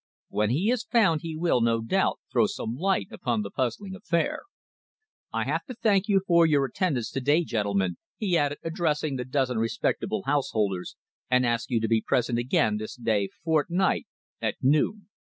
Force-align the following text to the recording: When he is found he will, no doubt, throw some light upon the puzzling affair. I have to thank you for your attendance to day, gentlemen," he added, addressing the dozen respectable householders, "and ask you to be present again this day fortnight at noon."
When 0.29 0.49
he 0.49 0.71
is 0.71 0.83
found 0.85 1.21
he 1.21 1.35
will, 1.37 1.61
no 1.61 1.79
doubt, 1.79 2.19
throw 2.31 2.47
some 2.47 2.73
light 2.75 3.09
upon 3.11 3.43
the 3.43 3.51
puzzling 3.51 3.93
affair. 3.93 4.39
I 5.31 5.43
have 5.43 5.63
to 5.65 5.75
thank 5.75 6.07
you 6.07 6.23
for 6.25 6.47
your 6.47 6.65
attendance 6.65 7.11
to 7.11 7.21
day, 7.21 7.43
gentlemen," 7.43 7.97
he 8.17 8.35
added, 8.35 8.57
addressing 8.63 9.17
the 9.17 9.25
dozen 9.25 9.59
respectable 9.59 10.23
householders, 10.25 10.95
"and 11.29 11.45
ask 11.45 11.69
you 11.69 11.79
to 11.81 11.87
be 11.87 12.01
present 12.01 12.39
again 12.39 12.77
this 12.77 12.95
day 12.95 13.29
fortnight 13.43 14.07
at 14.41 14.55
noon." 14.59 15.07